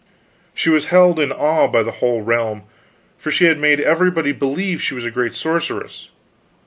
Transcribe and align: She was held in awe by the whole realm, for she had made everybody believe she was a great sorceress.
She 0.55 0.71
was 0.71 0.87
held 0.87 1.19
in 1.19 1.31
awe 1.31 1.67
by 1.67 1.83
the 1.83 1.91
whole 1.91 2.23
realm, 2.23 2.63
for 3.19 3.29
she 3.29 3.45
had 3.45 3.59
made 3.59 3.79
everybody 3.79 4.31
believe 4.31 4.81
she 4.81 4.95
was 4.95 5.05
a 5.05 5.11
great 5.11 5.35
sorceress. 5.35 6.09